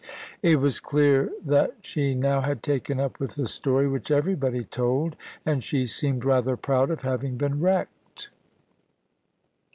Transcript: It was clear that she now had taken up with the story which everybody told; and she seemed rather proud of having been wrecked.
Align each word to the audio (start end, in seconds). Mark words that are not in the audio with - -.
It 0.41 0.55
was 0.55 0.79
clear 0.79 1.29
that 1.45 1.75
she 1.83 2.15
now 2.15 2.41
had 2.41 2.63
taken 2.63 2.99
up 2.99 3.19
with 3.19 3.35
the 3.35 3.47
story 3.47 3.87
which 3.87 4.09
everybody 4.09 4.63
told; 4.63 5.15
and 5.45 5.63
she 5.63 5.85
seemed 5.85 6.25
rather 6.25 6.57
proud 6.57 6.89
of 6.89 7.03
having 7.03 7.37
been 7.37 7.59
wrecked. 7.59 8.31